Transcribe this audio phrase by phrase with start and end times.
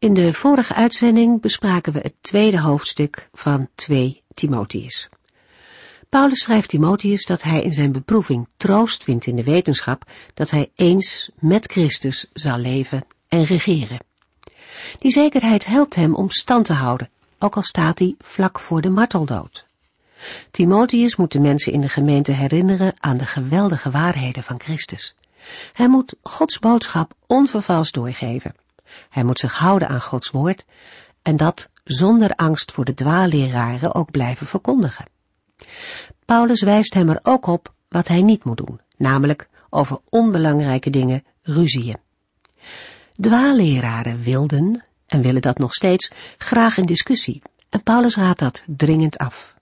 [0.00, 5.08] In de vorige uitzending bespraken we het tweede hoofdstuk van 2 Timotheus.
[6.08, 10.02] Paulus schrijft Timotheus dat hij in zijn beproeving troost vindt in de wetenschap
[10.34, 13.98] dat hij eens met Christus zal leven en regeren.
[14.98, 18.90] Die zekerheid helpt hem om stand te houden, ook al staat hij vlak voor de
[18.90, 19.66] marteldood.
[20.50, 25.14] Timotheus moet de mensen in de gemeente herinneren aan de geweldige waarheden van Christus.
[25.72, 28.54] Hij moet Gods boodschap onvervals doorgeven.
[29.08, 30.64] Hij moet zich houden aan Gods woord
[31.22, 35.04] en dat zonder angst voor de dwaalleraren ook blijven verkondigen.
[36.24, 41.24] Paulus wijst hem er ook op wat hij niet moet doen, namelijk over onbelangrijke dingen
[41.42, 41.98] ruzieën.
[43.20, 49.18] Dwaalleraren wilden, en willen dat nog steeds, graag een discussie, en Paulus raadt dat dringend
[49.18, 49.56] af.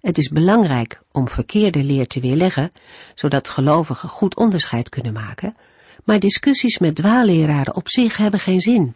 [0.00, 2.72] Het is belangrijk om verkeerde leer te weerleggen,
[3.14, 5.56] zodat gelovigen goed onderscheid kunnen maken,
[6.04, 8.94] maar discussies met dwaalleraren op zich hebben geen zin.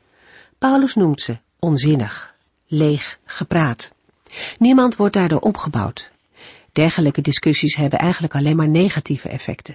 [0.58, 2.34] Paulus noemt ze onzinnig,
[2.66, 3.92] leeg gepraat.
[4.58, 6.10] Niemand wordt daardoor opgebouwd.
[6.72, 9.74] Dergelijke discussies hebben eigenlijk alleen maar negatieve effecten.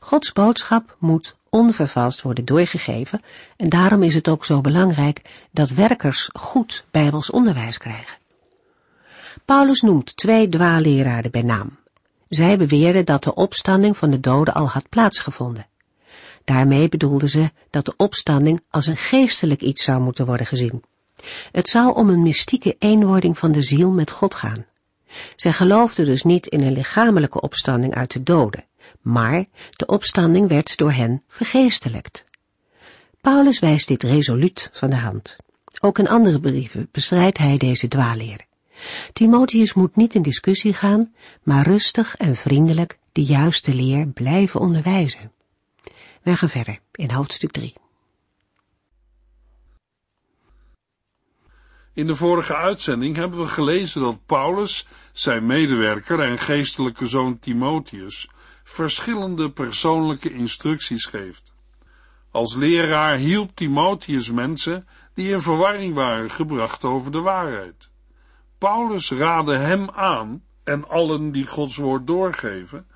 [0.00, 3.22] Gods boodschap moet onvervalst worden doorgegeven
[3.56, 8.18] en daarom is het ook zo belangrijk dat werkers goed bijbels onderwijs krijgen.
[9.44, 11.78] Paulus noemt twee dwaalleraren bij naam.
[12.28, 15.66] Zij beweerden dat de opstanding van de doden al had plaatsgevonden.
[16.46, 20.82] Daarmee bedoelden ze dat de opstanding als een geestelijk iets zou moeten worden gezien.
[21.52, 24.66] Het zou om een mystieke eenwording van de ziel met God gaan.
[25.36, 28.64] Zij geloofden dus niet in een lichamelijke opstanding uit de doden,
[29.00, 32.24] maar de opstanding werd door hen vergeestelijkt.
[33.20, 35.36] Paulus wijst dit resoluut van de hand.
[35.80, 38.40] Ook in andere brieven bestrijdt hij deze dwaalleer.
[39.12, 45.34] Timotheus moet niet in discussie gaan, maar rustig en vriendelijk de juiste leer blijven onderwijzen.
[46.26, 47.74] Wij gaan verder in hoofdstuk 3.
[51.92, 58.28] In de vorige uitzending hebben we gelezen dat Paulus zijn medewerker en geestelijke zoon Timotheus
[58.64, 61.54] verschillende persoonlijke instructies geeft.
[62.30, 67.90] Als leraar hielp Timotheus mensen die in verwarring waren gebracht over de waarheid.
[68.58, 72.86] Paulus raadde hem aan en allen die Gods woord doorgeven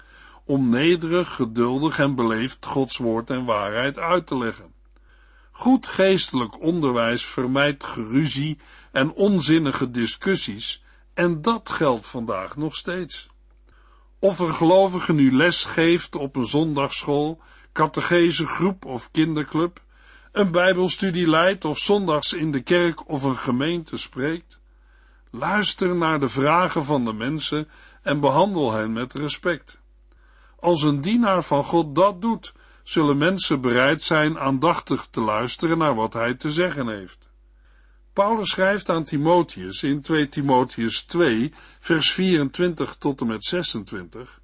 [0.51, 4.73] om nederig, geduldig en beleefd Gods woord en waarheid uit te leggen.
[5.51, 8.59] Goed geestelijk onderwijs vermijdt geruzie
[8.93, 10.85] en onzinnige discussies
[11.15, 13.29] en dat geldt vandaag nog steeds.
[14.19, 17.41] Of een gelovige nu les geeft op een zondagschool,
[17.73, 19.83] groep of kinderclub,
[20.33, 24.61] een bijbelstudie leidt of zondags in de kerk of een gemeente spreekt,
[25.31, 27.69] luister naar de vragen van de mensen
[28.03, 29.80] en behandel hen met respect.
[30.61, 35.95] Als een dienaar van God dat doet, zullen mensen bereid zijn aandachtig te luisteren naar
[35.95, 37.29] wat hij te zeggen heeft.
[38.13, 44.41] Paulus schrijft aan Timotheus in 2 Timotheus 2, vers 24 tot en met 26,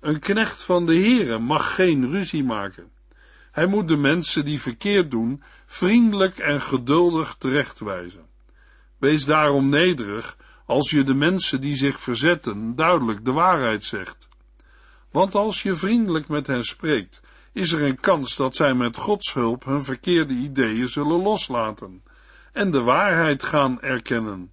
[0.00, 2.90] een knecht van de Heere mag geen ruzie maken.
[3.50, 8.26] Hij moet de mensen die verkeerd doen, vriendelijk en geduldig terechtwijzen.
[8.98, 10.36] Wees daarom nederig
[10.66, 14.28] als je de mensen die zich verzetten duidelijk de waarheid zegt.
[15.14, 19.34] Want als je vriendelijk met hen spreekt, is er een kans dat zij met Gods
[19.34, 22.02] hulp hun verkeerde ideeën zullen loslaten
[22.52, 24.52] en de waarheid gaan erkennen.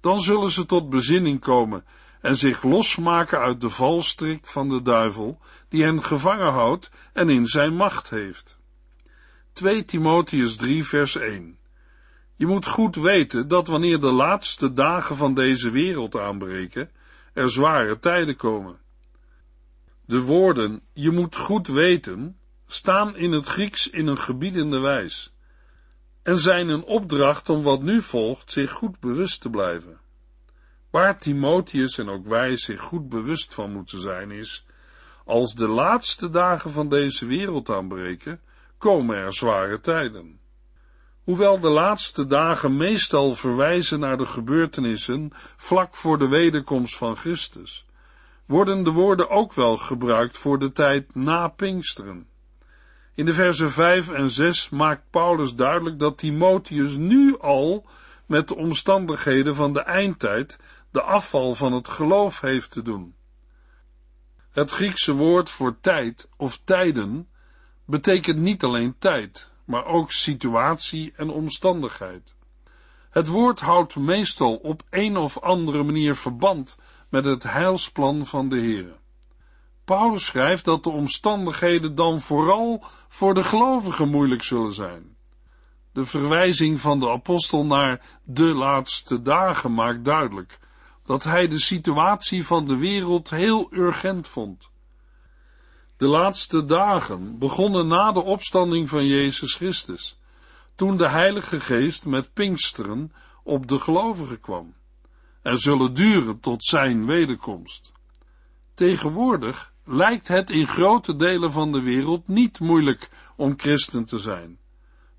[0.00, 1.84] Dan zullen ze tot bezinning komen
[2.20, 7.46] en zich losmaken uit de valstrik van de duivel, die hen gevangen houdt en in
[7.46, 8.58] zijn macht heeft.
[9.52, 11.58] 2 Timotheus 3 vers 1
[12.36, 16.90] Je moet goed weten dat wanneer de laatste dagen van deze wereld aanbreken,
[17.32, 18.84] er zware tijden komen.
[20.06, 25.34] De woorden je moet goed weten staan in het Grieks in een gebiedende wijs
[26.22, 29.98] en zijn een opdracht om wat nu volgt zich goed bewust te blijven.
[30.90, 34.66] Waar Timotheus en ook wij zich goed bewust van moeten zijn is,
[35.24, 38.40] als de laatste dagen van deze wereld aanbreken,
[38.78, 40.40] komen er zware tijden.
[41.24, 47.85] Hoewel de laatste dagen meestal verwijzen naar de gebeurtenissen vlak voor de wederkomst van Christus,
[48.46, 52.26] worden de woorden ook wel gebruikt voor de tijd na Pinksteren.
[53.14, 57.86] In de versen 5 en 6 maakt Paulus duidelijk dat Timotheus nu al
[58.26, 60.58] met de omstandigheden van de eindtijd,
[60.90, 63.14] de afval van het geloof heeft te doen.
[64.50, 67.28] Het Griekse woord voor tijd of tijden
[67.84, 72.34] betekent niet alleen tijd, maar ook situatie en omstandigheid.
[73.10, 76.76] Het woord houdt meestal op een of andere manier verband
[77.16, 78.96] met het heilsplan van de Heer.
[79.84, 85.16] Paulus schrijft dat de omstandigheden dan vooral voor de gelovigen moeilijk zullen zijn.
[85.92, 90.58] De verwijzing van de apostel naar de laatste dagen maakt duidelijk
[91.04, 94.70] dat hij de situatie van de wereld heel urgent vond.
[95.96, 100.18] De laatste dagen begonnen na de opstanding van Jezus Christus,
[100.74, 103.12] toen de Heilige Geest met Pinksteren
[103.42, 104.74] op de gelovigen kwam,
[105.46, 107.92] en zullen duren tot zijn wederkomst.
[108.74, 114.58] Tegenwoordig lijkt het in grote delen van de wereld niet moeilijk om christen te zijn.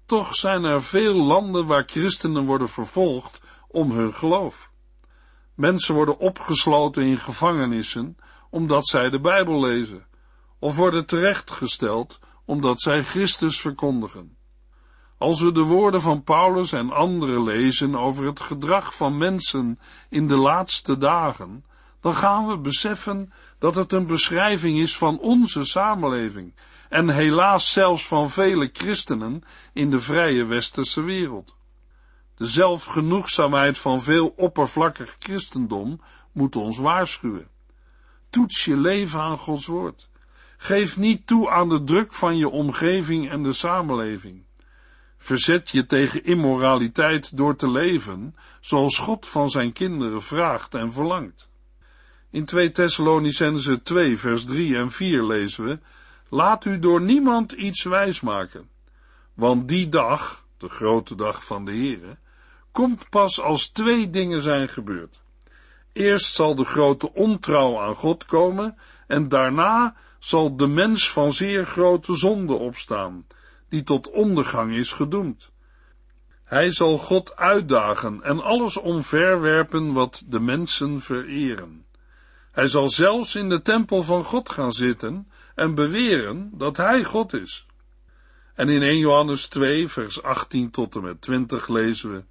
[0.06, 4.72] Toch zijn er veel landen waar christenen worden vervolgd om hun geloof.
[5.56, 8.18] Mensen worden opgesloten in gevangenissen
[8.50, 10.08] omdat zij de Bijbel lezen,
[10.60, 14.37] of worden terechtgesteld omdat zij Christus verkondigen.
[15.18, 19.80] Als we de woorden van Paulus en anderen lezen over het gedrag van mensen
[20.10, 21.66] in de laatste dagen,
[22.02, 26.54] dan gaan we beseffen dat het een beschrijving is van onze samenleving
[26.90, 29.44] en helaas zelfs van vele christenen
[29.74, 31.56] in de vrije westerse wereld.
[32.36, 37.48] De zelfgenoegzaamheid van veel oppervlakkig christendom moet ons waarschuwen.
[38.30, 40.10] Toets je leven aan Gods woord.
[40.58, 44.47] Geef niet toe aan de druk van je omgeving en de samenleving.
[45.28, 51.50] Verzet je tegen immoraliteit door te leven zoals God van zijn kinderen vraagt en verlangt.
[52.32, 55.80] In 2 Thessalonicense 2 vers 3 en 4 lezen we,
[56.30, 58.70] Laat u door niemand iets wijsmaken,
[59.34, 62.18] want die dag, de grote dag van de Heere,
[62.72, 65.22] komt pas als twee dingen zijn gebeurd.
[65.94, 68.78] Eerst zal de grote ontrouw aan God komen
[69.08, 73.26] en daarna zal de mens van zeer grote zonde opstaan,
[73.70, 75.52] die tot ondergang is gedoemd.
[76.44, 81.86] Hij zal God uitdagen en alles omverwerpen wat de mensen vereren.
[82.52, 87.34] Hij zal zelfs in de tempel van God gaan zitten en beweren dat hij God
[87.34, 87.66] is.
[88.56, 92.24] En in 1 Johannes 2, vers 18 tot en met 20 lezen we,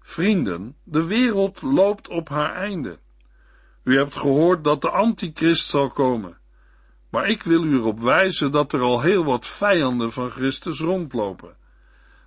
[0.00, 2.98] Vrienden, de wereld loopt op haar einde.
[3.82, 6.38] U hebt gehoord dat de antichrist zal komen.
[7.14, 11.56] Maar ik wil u erop wijzen dat er al heel wat vijanden van Christus rondlopen.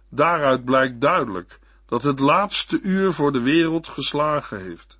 [0.09, 4.99] Daaruit blijkt duidelijk dat het laatste uur voor de wereld geslagen heeft.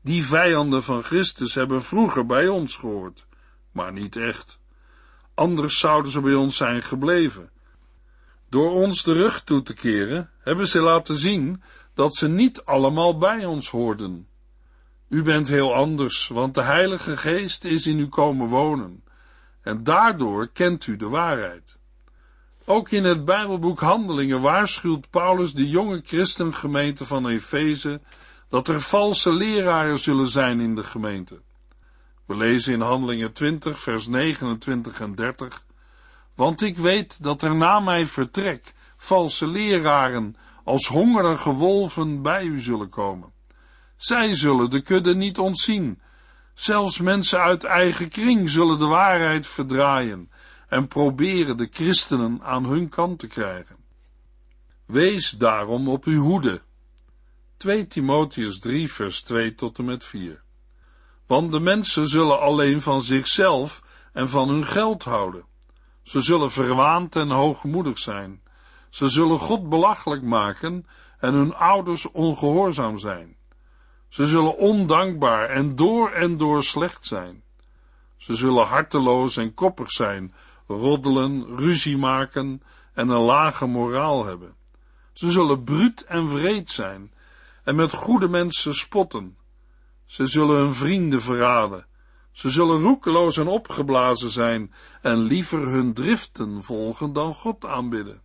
[0.00, 3.26] Die vijanden van Christus hebben vroeger bij ons gehoord,
[3.72, 4.58] maar niet echt.
[5.34, 7.50] Anders zouden ze bij ons zijn gebleven.
[8.48, 11.62] Door ons de rug toe te keren, hebben ze laten zien
[11.94, 14.28] dat ze niet allemaal bij ons hoorden.
[15.08, 19.02] U bent heel anders, want de Heilige Geest is in u komen wonen,
[19.62, 21.78] en daardoor kent u de waarheid.
[22.64, 28.00] Ook in het Bijbelboek Handelingen waarschuwt Paulus de jonge christengemeente van Efeze
[28.48, 31.40] dat er valse leraren zullen zijn in de gemeente.
[32.26, 35.64] We lezen in Handelingen 20, vers 29 en 30.
[36.34, 42.60] Want ik weet dat er na mijn vertrek valse leraren als hongerige wolven bij u
[42.60, 43.32] zullen komen.
[43.96, 46.00] Zij zullen de kudde niet ontzien.
[46.60, 50.30] Zelfs mensen uit eigen kring zullen de waarheid verdraaien
[50.68, 53.76] en proberen de christenen aan hun kant te krijgen.
[54.86, 56.62] Wees daarom op uw hoede.
[57.56, 60.42] 2 Timotheus 3 vers 2 tot en met 4
[61.26, 65.44] Want de mensen zullen alleen van zichzelf en van hun geld houden.
[66.02, 68.42] Ze zullen verwaand en hoogmoedig zijn.
[68.90, 70.86] Ze zullen God belachelijk maken
[71.18, 73.38] en hun ouders ongehoorzaam zijn.
[74.10, 77.42] Ze zullen ondankbaar en door en door slecht zijn.
[78.16, 80.34] Ze zullen harteloos en koppig zijn,
[80.66, 82.62] roddelen, ruzie maken
[82.94, 84.54] en een lage moraal hebben.
[85.12, 87.12] Ze zullen bruut en wreed zijn
[87.64, 89.36] en met goede mensen spotten.
[90.04, 91.86] Ze zullen hun vrienden verraden.
[92.32, 98.22] Ze zullen roekeloos en opgeblazen zijn en liever hun driften volgen dan God aanbidden.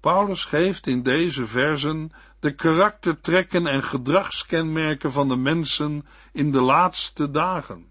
[0.00, 7.30] Paulus geeft in deze versen de karaktertrekken en gedragskenmerken van de mensen in de laatste
[7.30, 7.90] dagen.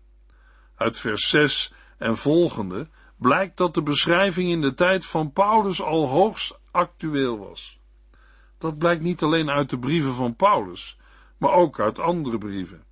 [0.76, 2.88] Uit vers 6 en volgende
[3.18, 7.80] blijkt dat de beschrijving in de tijd van Paulus al hoogst actueel was.
[8.58, 10.98] Dat blijkt niet alleen uit de brieven van Paulus,
[11.38, 12.84] maar ook uit andere brieven.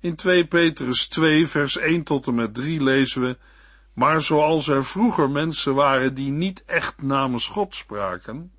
[0.00, 3.38] In 2 Petrus 2 vers 1 tot en met 3 lezen we
[3.98, 8.52] maar zoals er vroeger mensen waren die niet echt namens God spraken,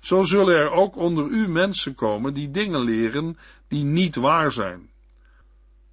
[0.00, 3.38] zo zullen er ook onder u mensen komen die dingen leren
[3.68, 4.90] die niet waar zijn.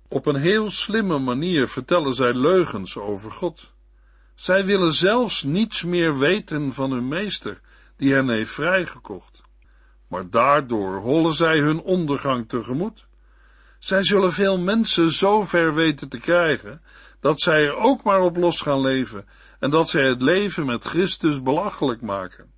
[0.07, 3.71] Op een heel slimme manier vertellen zij leugens over God.
[4.35, 7.61] Zij willen zelfs niets meer weten van hun meester,
[7.97, 9.41] die hen heeft vrijgekocht.
[10.07, 13.05] Maar daardoor hollen zij hun ondergang tegemoet.
[13.79, 16.81] Zij zullen veel mensen zo ver weten te krijgen,
[17.23, 19.27] dat zij er ook maar op los gaan leven
[19.59, 22.51] en dat zij het leven met Christus belachelijk maken.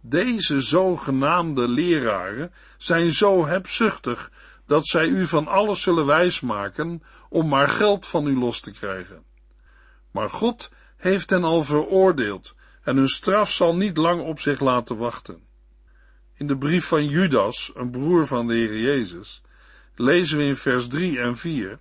[0.00, 4.30] Deze zogenaamde leraren zijn zo hebzuchtig
[4.66, 9.24] dat zij u van alles zullen wijsmaken om maar geld van u los te krijgen.
[10.10, 14.96] Maar God heeft hen al veroordeeld en hun straf zal niet lang op zich laten
[14.96, 15.42] wachten.
[16.36, 19.42] In de brief van Judas, een broer van de Heer Jezus,
[19.94, 21.78] lezen we in vers 3 en 4: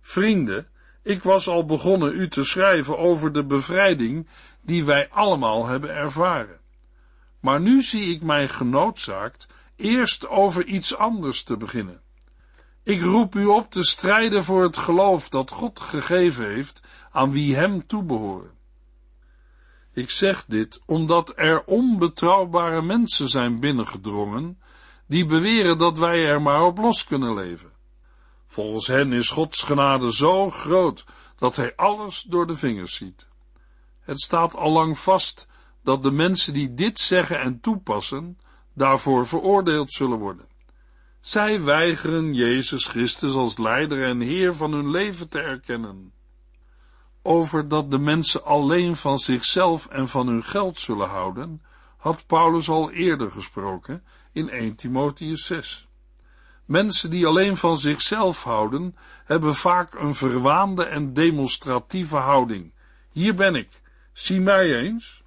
[0.00, 0.70] Vrienden,
[1.02, 4.28] ik was al begonnen u te schrijven over de bevrijding
[4.60, 6.60] die wij allemaal hebben ervaren.
[7.40, 12.00] Maar nu zie ik mij genoodzaakt eerst over iets anders te beginnen.
[12.82, 17.56] Ik roep u op te strijden voor het geloof dat God gegeven heeft aan wie
[17.56, 18.50] hem toebehoren.
[19.92, 24.58] Ik zeg dit omdat er onbetrouwbare mensen zijn binnengedrongen
[25.06, 27.71] die beweren dat wij er maar op los kunnen leven.
[28.52, 31.04] Volgens hen is Gods genade zo groot
[31.38, 33.28] dat hij alles door de vingers ziet.
[34.00, 35.48] Het staat al lang vast
[35.82, 38.38] dat de mensen die dit zeggen en toepassen,
[38.74, 40.48] daarvoor veroordeeld zullen worden.
[41.20, 46.12] Zij weigeren Jezus Christus als leider en Heer van hun leven te erkennen.
[47.22, 51.62] Over dat de mensen alleen van zichzelf en van hun geld zullen houden,
[51.96, 55.86] had Paulus al eerder gesproken in 1 Timotheus 6.
[56.72, 62.72] Mensen die alleen van zichzelf houden, hebben vaak een verwaande en demonstratieve houding.
[63.10, 63.80] Hier ben ik,
[64.12, 65.22] zie mij eens.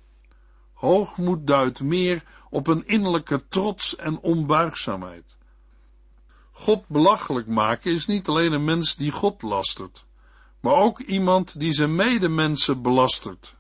[0.74, 5.38] Hoogmoed duidt meer op een innerlijke trots en onbuigzaamheid.
[6.52, 10.06] God belachelijk maken is niet alleen een mens die God lastert,
[10.60, 13.56] maar ook iemand die zijn medemensen belastert.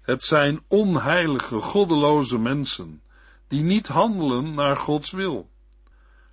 [0.00, 3.02] Het zijn onheilige, goddeloze mensen,
[3.48, 5.52] die niet handelen naar Gods wil.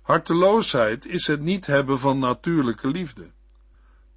[0.02, 3.30] Harteloosheid is het niet hebben van natuurlijke liefde.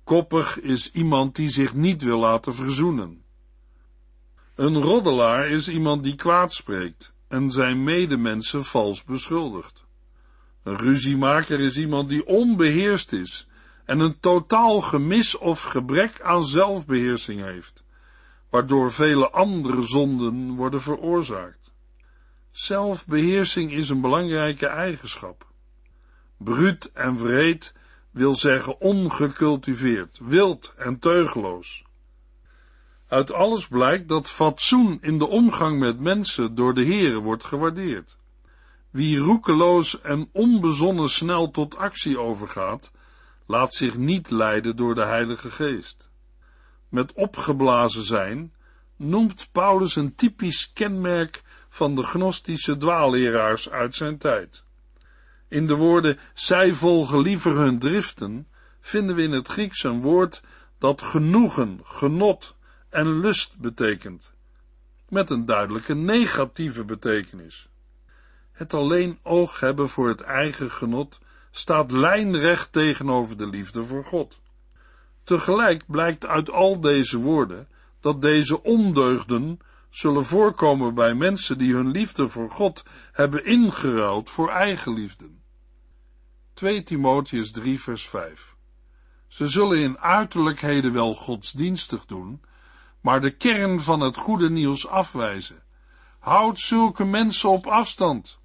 [0.04, 3.24] Koppig is iemand die zich niet wil laten verzoenen.
[4.56, 9.86] Een roddelaar is iemand die kwaad spreekt en zijn medemensen vals beschuldigt.
[10.63, 13.48] Een ruziemaker is iemand die onbeheerst is
[13.86, 17.84] en een totaal gemis of gebrek aan zelfbeheersing heeft,
[18.50, 21.72] waardoor vele andere zonden worden veroorzaakt.
[22.51, 25.54] Zelfbeheersing is een belangrijke eigenschap.
[26.38, 27.74] Bruut en wreed
[28.12, 31.84] wil zeggen ongecultiveerd, wild en teugeloos.
[33.08, 38.18] Uit alles blijkt dat fatsoen in de omgang met mensen door de Here wordt gewaardeerd.
[38.89, 42.92] Wie roekeloos en onbezonnen snel tot actie overgaat,
[43.46, 46.12] laat zich niet leiden door de Heilige Geest.
[46.89, 48.54] Met opgeblazen zijn
[48.96, 54.64] noemt Paulus een typisch kenmerk van de gnostische dwaalleraars uit zijn tijd.
[55.47, 58.47] In de woorden zij volgen liever hun driften
[58.79, 60.41] vinden we in het Grieks een woord
[60.79, 62.55] dat genoegen, genot
[62.89, 64.33] en lust betekent,
[65.09, 67.69] met een duidelijke negatieve betekenis.
[68.51, 71.19] Het alleen oog hebben voor het eigen genot
[71.51, 74.39] staat lijnrecht tegenover de liefde voor God.
[75.23, 77.67] Tegelijk blijkt uit al deze woorden
[77.99, 79.59] dat deze ondeugden
[79.89, 85.29] zullen voorkomen bij mensen die hun liefde voor God hebben ingeruild voor eigenliefde.
[86.55, 88.55] 2 Timotheus 3 vers 5
[89.27, 92.41] Ze zullen in uiterlijkheden wel godsdienstig doen,
[93.01, 95.63] maar de kern van het goede nieuws afwijzen.
[96.19, 98.39] Houd zulke mensen op afstand.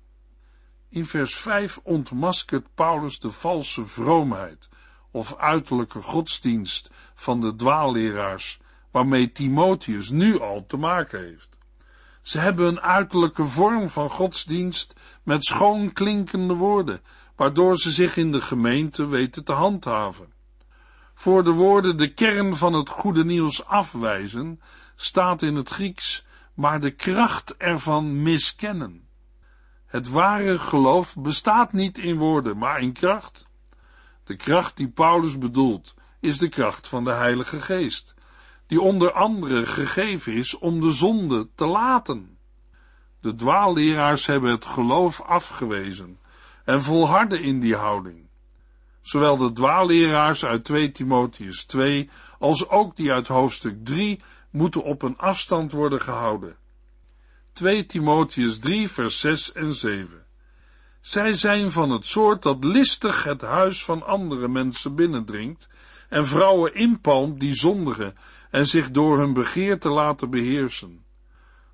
[0.88, 4.68] In vers 5 ontmaskert Paulus de valse vroomheid
[5.10, 11.58] of uiterlijke godsdienst van de dwaalleraars waarmee Timotheus nu al te maken heeft.
[12.22, 17.00] Ze hebben een uiterlijke vorm van godsdienst met schoon klinkende woorden,
[17.40, 20.32] waardoor ze zich in de gemeente weten te handhaven.
[21.14, 24.60] Voor de woorden de kern van het goede nieuws afwijzen,
[24.96, 29.08] staat in het Grieks, maar de kracht ervan miskennen.
[29.86, 33.46] Het ware geloof bestaat niet in woorden, maar in kracht.
[34.24, 38.14] De kracht die Paulus bedoelt, is de kracht van de Heilige Geest,
[38.66, 42.38] die onder andere gegeven is om de zonde te laten.
[43.20, 46.19] De dwaalleraars hebben het geloof afgewezen
[46.70, 48.28] en volharden in die houding.
[49.00, 55.02] Zowel de dwaalleraars uit 2 Timotheus 2 als ook die uit hoofdstuk 3 moeten op
[55.02, 56.56] een afstand worden gehouden.
[57.52, 60.24] 2 Timotheus 3 vers 6 en 7.
[61.00, 65.68] Zij zijn van het soort dat listig het huis van andere mensen binnendringt
[66.08, 68.16] en vrouwen inpalmt die zondigen
[68.50, 71.04] en zich door hun begeerte laten beheersen.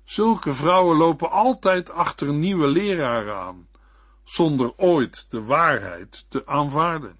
[0.03, 3.67] Zulke vrouwen lopen altijd achter nieuwe leraren aan,
[4.27, 7.17] zonder ooit de waarheid te aanvaarden.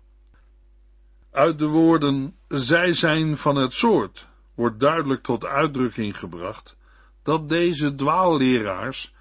[1.31, 6.77] Uit de woorden zij zijn van het soort wordt duidelijk tot uitdrukking gebracht
[7.23, 9.13] dat deze dwaalleraars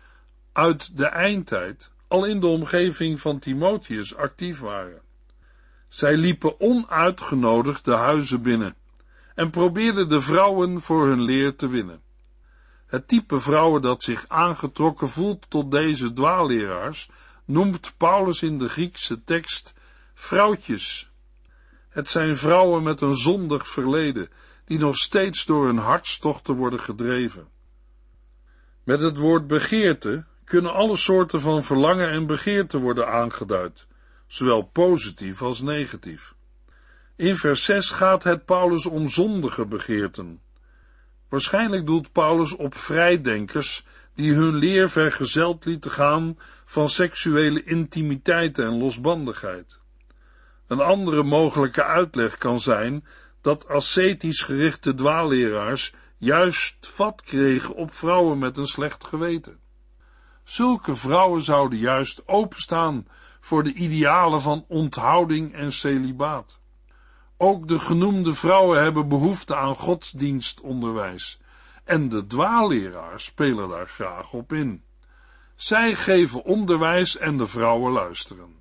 [0.52, 5.00] uit de eindtijd al in de omgeving van Timotheus actief waren.
[5.88, 8.74] Zij liepen onuitgenodigd de huizen binnen
[9.34, 12.00] en probeerden de vrouwen voor hun leer te winnen.
[12.86, 17.10] Het type vrouwen dat zich aangetrokken voelt tot deze dwaalleraars
[17.46, 19.74] noemt Paulus in de Griekse tekst
[20.14, 21.10] vrouwtjes.
[21.88, 24.28] Het zijn vrouwen met een zondig verleden,
[24.64, 27.48] die nog steeds door hun hartstochten worden gedreven.
[28.84, 33.86] Met het woord begeerte kunnen alle soorten van verlangen en begeerte worden aangeduid,
[34.26, 36.34] zowel positief als negatief.
[37.16, 40.40] In vers 6 gaat het Paulus om zondige begeerten.
[41.28, 43.84] Waarschijnlijk doelt Paulus op vrijdenkers
[44.16, 49.80] die hun leer vergezeld lieten gaan van seksuele intimiteit en losbandigheid.
[50.66, 53.04] Een andere mogelijke uitleg kan zijn
[53.40, 59.58] dat ascetisch gerichte dwaalleraars juist vat kregen op vrouwen met een slecht geweten.
[60.44, 63.06] Zulke vrouwen zouden juist openstaan
[63.40, 66.61] voor de idealen van onthouding en celibaat.
[67.37, 71.40] Ook de genoemde vrouwen hebben behoefte aan godsdienstonderwijs
[71.86, 74.82] en de dwaalleraars spelen daar graag op in.
[75.54, 78.54] Zij geven onderwijs en de vrouwen luisteren.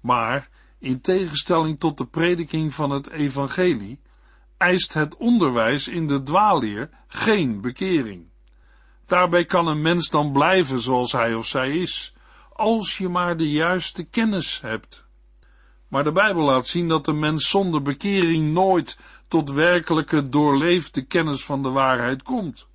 [0.00, 4.00] Maar, in tegenstelling tot de prediking van het evangelie,
[4.56, 8.30] eist het onderwijs in de dwaalleer geen bekering.
[9.06, 12.14] Daarbij kan een mens dan blijven zoals hij of zij is,
[12.52, 15.04] als je maar de juiste kennis hebt.
[15.92, 21.44] Maar de Bijbel laat zien dat de mens zonder bekering nooit tot werkelijke doorleefde kennis
[21.44, 22.66] van de waarheid komt.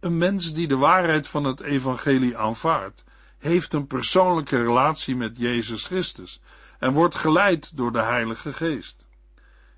[0.00, 3.04] Een mens die de waarheid van het evangelie aanvaardt,
[3.38, 6.40] heeft een persoonlijke relatie met Jezus Christus
[6.78, 9.06] en wordt geleid door de Heilige Geest.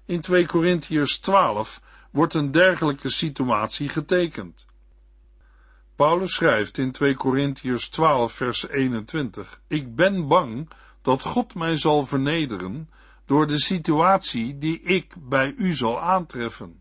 [0.04, 4.66] In 2 Korintiërs 12 wordt een dergelijke situatie getekend.
[5.96, 10.68] Paulus schrijft in 2 Korintiërs 12 vers 21, Ik ben bang
[11.02, 12.90] dat God mij zal vernederen
[13.26, 16.80] door de situatie die ik bij u zal aantreffen.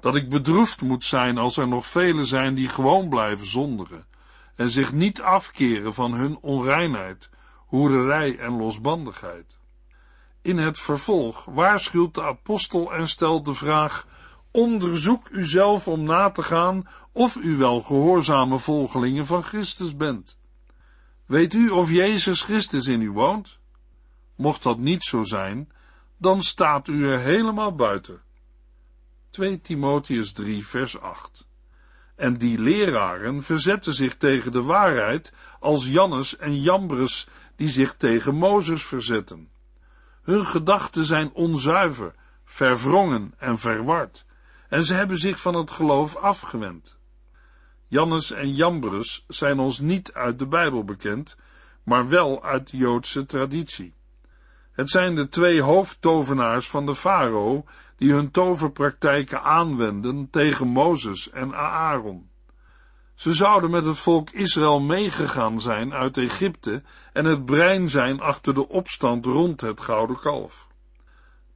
[0.00, 4.06] Dat ik bedroefd moet zijn als er nog velen zijn die gewoon blijven zondigen
[4.56, 7.30] en zich niet afkeren van hun onreinheid,
[7.66, 9.58] hoererij en losbandigheid.
[10.42, 14.06] In het vervolg waarschuwt de apostel en stelt de vraag:
[14.50, 20.39] onderzoek uzelf om na te gaan of u wel gehoorzame volgelingen van Christus bent.
[21.30, 23.58] Weet u of Jezus Christus in u woont?
[24.36, 25.72] Mocht dat niet zo zijn,
[26.16, 28.20] dan staat u er helemaal buiten.
[29.30, 31.46] 2 Timotheus 3 vers 8
[32.16, 38.34] En die leraren verzetten zich tegen de waarheid als Jannes en Jambres die zich tegen
[38.34, 39.50] Mozes verzetten.
[40.22, 42.14] Hun gedachten zijn onzuiver,
[42.44, 44.24] verwrongen en verward,
[44.68, 46.99] en ze hebben zich van het geloof afgewend.
[47.90, 51.36] Jannes en Jambres zijn ons niet uit de Bijbel bekend,
[51.84, 53.94] maar wel uit de Joodse traditie.
[54.72, 57.64] Het zijn de twee hoofdtovenaars van de farao
[57.96, 62.30] die hun toverpraktijken aanwenden tegen Mozes en Aaron.
[63.14, 68.54] Ze zouden met het volk Israël meegegaan zijn uit Egypte en het brein zijn achter
[68.54, 70.68] de opstand rond het gouden kalf.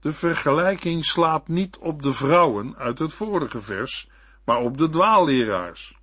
[0.00, 4.08] De vergelijking slaat niet op de vrouwen uit het vorige vers,
[4.44, 6.02] maar op de dwaalleraars.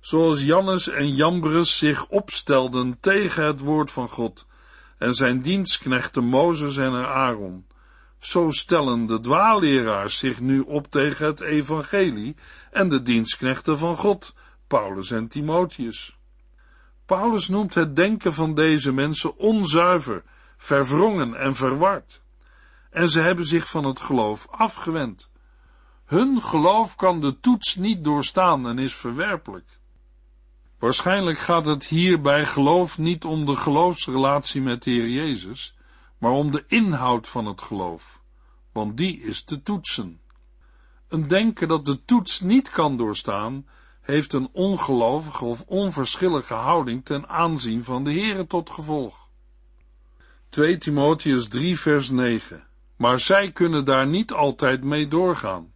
[0.00, 4.46] Zoals Jannes en Jambres zich opstelden tegen het woord van God
[4.98, 7.66] en zijn dienstknechten Mozes en Aaron,
[8.18, 12.36] zo stellen de dwaalleraars zich nu op tegen het evangelie
[12.70, 14.34] en de dienstknechten van God,
[14.66, 16.16] Paulus en Timotheus.
[17.06, 20.22] Paulus noemt het denken van deze mensen onzuiver,
[20.56, 22.20] verwrongen en verward.
[22.90, 25.30] En ze hebben zich van het geloof afgewend.
[26.04, 29.79] Hun geloof kan de toets niet doorstaan en is verwerpelijk.
[30.80, 35.74] Waarschijnlijk gaat het hier bij geloof niet om de geloofsrelatie met de Heer Jezus,
[36.18, 38.20] maar om de inhoud van het geloof,
[38.72, 40.20] want die is te toetsen.
[41.08, 43.66] Een denken dat de toets niet kan doorstaan,
[44.00, 49.28] heeft een ongelovige of onverschillige houding ten aanzien van de Heere tot gevolg.
[50.48, 52.66] 2 Timotheus 3 vers 9
[52.96, 55.72] Maar zij kunnen daar niet altijd mee doorgaan.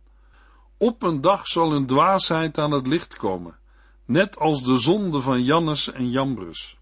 [0.78, 3.62] Op een dag zal hun dwaasheid aan het licht komen
[4.06, 6.78] net als de zonde van Jannes en Jambres.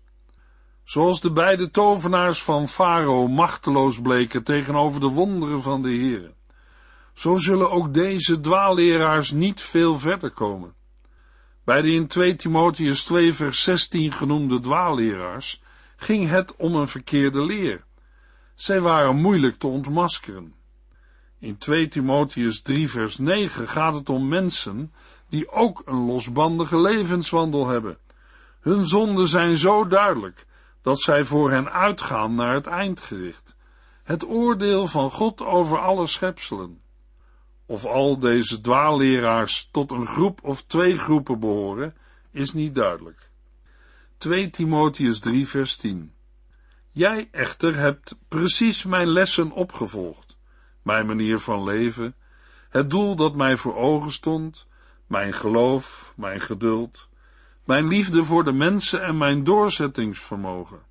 [0.84, 6.34] Zoals de beide tovenaars van Farao machteloos bleken tegenover de wonderen van de Heere.
[7.14, 10.74] Zo zullen ook deze dwaalleraars niet veel verder komen.
[11.64, 15.62] Bij de in 2 Timotheus 2 vers 16 genoemde dwaalleraars
[15.96, 17.84] ging het om een verkeerde leer.
[18.54, 20.54] Zij waren moeilijk te ontmaskeren.
[21.38, 24.92] In 2 Timotheus 3 vers 9 gaat het om mensen
[25.32, 27.98] die ook een losbandige levenswandel hebben.
[28.60, 30.46] Hun zonden zijn zo duidelijk
[30.82, 33.56] dat zij voor hen uitgaan naar het eindgericht,
[34.02, 36.80] het oordeel van God over alle schepselen.
[37.66, 41.96] Of al deze dwaalleraars tot een groep of twee groepen behoren,
[42.30, 43.30] is niet duidelijk.
[44.16, 46.12] 2 Timotheus 3 vers 10
[46.90, 50.36] Jij echter hebt precies mijn lessen opgevolgd,
[50.82, 52.14] mijn manier van leven,
[52.68, 54.66] het doel dat mij voor ogen stond,
[55.12, 57.08] mijn geloof, mijn geduld,
[57.64, 60.82] mijn liefde voor de mensen en mijn doorzettingsvermogen.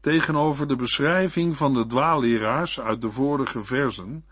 [0.00, 4.24] Tegenover de beschrijving van de dwaalleraars uit de vorige versen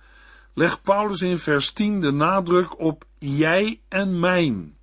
[0.55, 4.77] legt Paulus in vers 10 de nadruk op jij en mijn.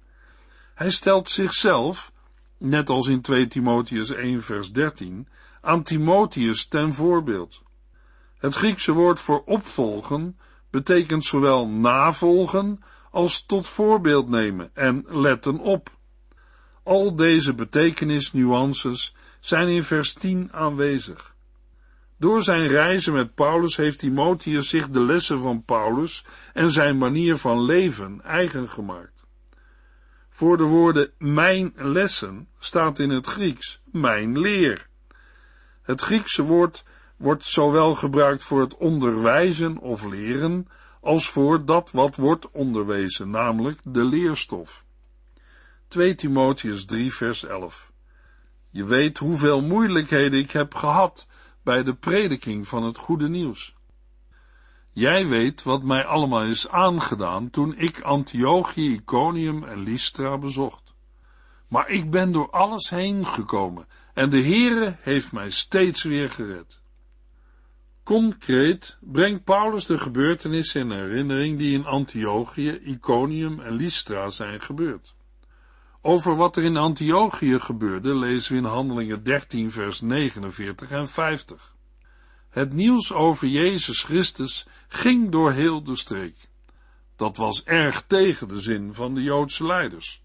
[0.73, 2.11] Hij stelt zichzelf,
[2.57, 5.27] net als in 2 Timotheus 1 vers 13,
[5.61, 7.61] aan Timotheus ten voorbeeld.
[8.37, 10.37] Het Griekse woord voor opvolgen
[10.69, 12.79] betekent zowel navolgen
[13.11, 15.89] als tot voorbeeld nemen en letten op.
[16.83, 21.35] Al deze betekenisnuances zijn in vers 10 aanwezig.
[22.17, 27.37] Door zijn reizen met Paulus heeft Timotheus zich de lessen van Paulus en zijn manier
[27.37, 29.25] van leven eigen gemaakt.
[30.29, 34.87] Voor de woorden mijn lessen staat in het Grieks mijn leer.
[35.81, 36.83] Het Griekse woord
[37.17, 40.67] wordt zowel gebruikt voor het onderwijzen of leren,
[41.01, 44.85] als voor dat wat wordt onderwezen, namelijk de leerstof.
[45.87, 47.91] 2 Timotheus 3 vers 11
[48.69, 51.27] Je weet hoeveel moeilijkheden ik heb gehad
[51.63, 53.75] bij de prediking van het goede nieuws.
[54.91, 60.93] Jij weet wat mij allemaal is aangedaan toen ik Antiochië, Iconium en Lystra bezocht.
[61.67, 66.80] Maar ik ben door alles heen gekomen en de Heere heeft mij steeds weer gered.
[68.11, 75.15] Concreet brengt Paulus de gebeurtenissen in herinnering die in Antiochië, Iconium en Lystra zijn gebeurd.
[76.01, 81.75] Over wat er in Antiochië gebeurde lezen we in Handelingen 13 vers 49 en 50.
[82.49, 86.37] Het nieuws over Jezus Christus ging door heel de streek.
[87.15, 90.21] Dat was erg tegen de zin van de Joodse leiders.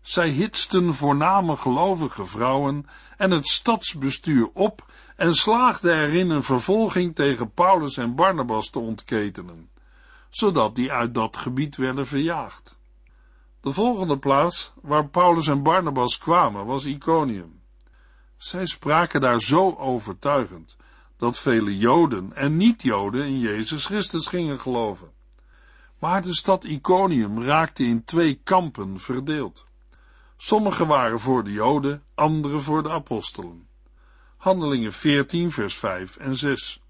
[0.00, 2.86] Zij hitsten voorname gelovige vrouwen
[3.16, 4.86] en het stadsbestuur op
[5.16, 9.70] en slaagden erin een vervolging tegen Paulus en Barnabas te ontketenen,
[10.28, 12.78] zodat die uit dat gebied werden verjaagd.
[13.60, 17.60] De volgende plaats waar Paulus en Barnabas kwamen was Iconium.
[18.36, 20.76] Zij spraken daar zo overtuigend
[21.16, 25.10] dat vele Joden en niet-Joden in Jezus Christus gingen geloven.
[25.98, 29.68] Maar de stad Iconium raakte in twee kampen verdeeld.
[30.42, 33.68] Sommigen waren voor de Joden, anderen voor de apostelen.
[34.36, 36.82] Handelingen 14, vers 5 en 6.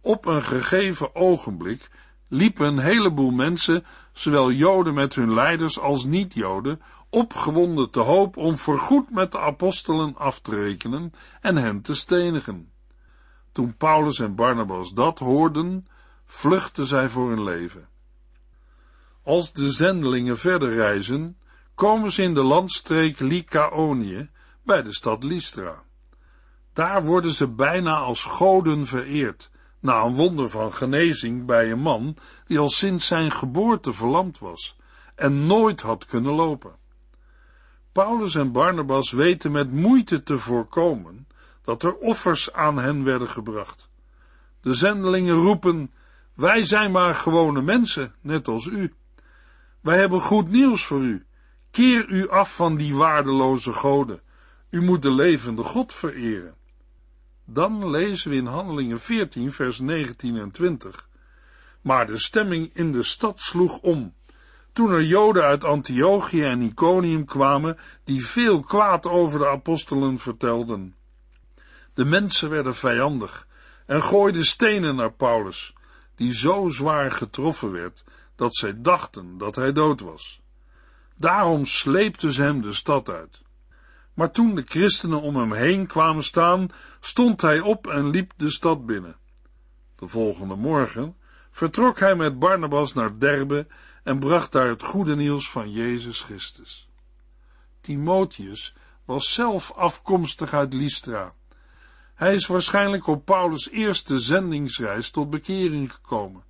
[0.00, 1.90] Op een gegeven ogenblik
[2.28, 8.58] liepen een heleboel mensen, zowel Joden met hun leiders als niet-Joden, opgewonden te hoop om
[8.58, 12.70] voorgoed met de apostelen af te rekenen en hen te stenigen.
[13.52, 15.86] Toen Paulus en Barnabas dat hoorden,
[16.24, 17.88] vluchtten zij voor hun leven.
[19.22, 21.36] Als de zendelingen verder reizen,
[21.78, 24.30] komen ze in de landstreek Lycaonië
[24.62, 25.82] bij de stad Lystra.
[26.72, 32.16] Daar worden ze bijna als goden vereerd, na een wonder van genezing bij een man
[32.46, 34.76] die al sinds zijn geboorte verlamd was
[35.14, 36.76] en nooit had kunnen lopen.
[37.92, 41.26] Paulus en Barnabas weten met moeite te voorkomen
[41.62, 43.90] dat er offers aan hen werden gebracht.
[44.60, 45.92] De zendelingen roepen,
[46.34, 48.94] wij zijn maar gewone mensen, net als u.
[49.80, 51.26] Wij hebben goed nieuws voor u.
[51.70, 54.20] Keer u af van die waardeloze goden.
[54.70, 56.54] U moet de levende God vereren.
[57.44, 61.08] Dan lezen we in Handelingen 14, vers 19 en 20.
[61.80, 64.14] Maar de stemming in de stad sloeg om.
[64.72, 70.94] Toen er Joden uit Antiochië en Iconium kwamen, die veel kwaad over de apostelen vertelden.
[71.94, 73.46] De mensen werden vijandig
[73.86, 75.74] en gooiden stenen naar Paulus,
[76.14, 78.04] die zo zwaar getroffen werd
[78.36, 80.40] dat zij dachten dat hij dood was.
[81.18, 83.42] Daarom sleepten ze hem de stad uit.
[84.14, 86.68] Maar toen de christenen om hem heen kwamen staan,
[87.00, 89.16] stond hij op en liep de stad binnen.
[89.96, 91.16] De volgende morgen
[91.50, 93.66] vertrok hij met Barnabas naar Derbe
[94.02, 96.88] en bracht daar het goede nieuws van Jezus Christus.
[97.80, 101.32] Timotheus, was zelf afkomstig uit Lystra.
[102.14, 106.42] Hij is waarschijnlijk op Paulus' eerste zendingsreis tot bekering gekomen.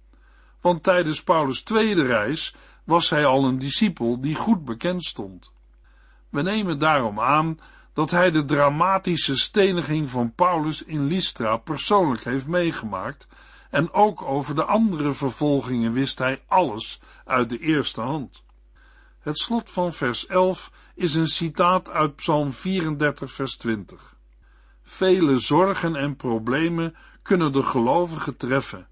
[0.61, 2.55] Want tijdens Paulus' tweede reis
[2.89, 5.51] was hij al een discipel die goed bekend stond.
[6.29, 7.59] We nemen daarom aan
[7.93, 13.27] dat hij de dramatische steniging van Paulus in Lystra persoonlijk heeft meegemaakt
[13.71, 18.43] en ook over de andere vervolgingen wist hij alles uit de eerste hand.
[19.21, 24.17] Het slot van vers 11 is een citaat uit Psalm 34, vers 20.
[24.83, 28.89] Vele zorgen en problemen kunnen de gelovigen treffen,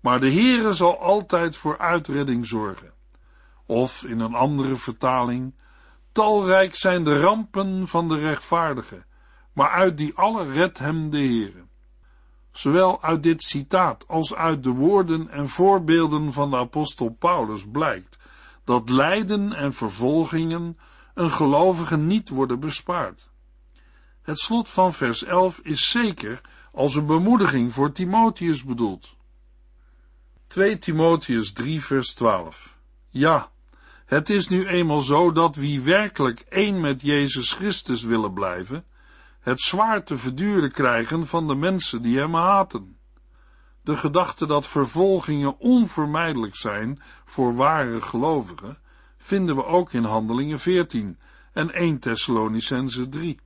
[0.00, 2.96] maar de Heere zal altijd voor uitredding zorgen.
[3.68, 5.54] Of in een andere vertaling,
[6.12, 9.04] talrijk zijn de rampen van de rechtvaardige,
[9.52, 11.64] maar uit die alle redt hem de Heere.
[12.52, 18.18] Zowel uit dit citaat als uit de woorden en voorbeelden van de apostel Paulus blijkt
[18.64, 20.78] dat lijden en vervolgingen
[21.14, 23.30] een gelovige niet worden bespaard.
[24.22, 26.40] Het slot van vers 11 is zeker
[26.72, 29.16] als een bemoediging voor Timotheus bedoeld.
[30.46, 32.76] 2 Timotheus 3 vers 12
[33.08, 33.50] Ja,
[34.08, 38.84] het is nu eenmaal zo dat wie werkelijk één met Jezus Christus willen blijven,
[39.40, 42.96] het zwaar te verduren krijgen van de mensen die hem haten.
[43.82, 48.78] De gedachte dat vervolgingen onvermijdelijk zijn voor ware gelovigen,
[49.18, 51.18] vinden we ook in Handelingen 14
[51.52, 53.40] en 1 Thessalonicense 3.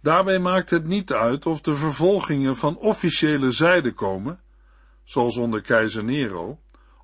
[0.00, 4.40] Daarbij maakt het niet uit of de vervolgingen van officiële zijde komen,
[5.04, 6.58] zoals onder keizer Nero,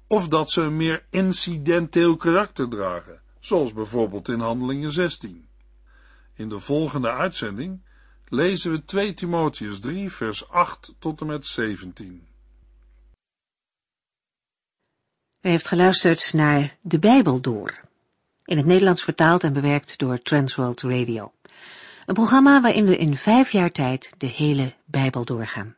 [0.09, 5.49] of dat ze een meer incidenteel karakter dragen, zoals bijvoorbeeld in Handelingen 16.
[6.35, 7.81] In de volgende uitzending
[8.29, 12.27] lezen we 2 Timotheus 3 vers 8 tot en met 17.
[15.41, 17.81] U heeft geluisterd naar De Bijbel Door,
[18.45, 21.33] in het Nederlands vertaald en bewerkt door Transworld Radio.
[22.07, 25.78] Een programma waarin we in vijf jaar tijd de hele Bijbel doorgaan.